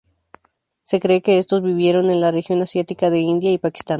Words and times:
Se 0.83 0.99
cree 0.99 1.21
que 1.21 1.37
estos 1.37 1.61
vivieron 1.61 2.09
en 2.09 2.21
la 2.21 2.31
región 2.31 2.59
asiática 2.63 3.11
de 3.11 3.19
India 3.19 3.51
y 3.51 3.59
Pakistán. 3.59 3.89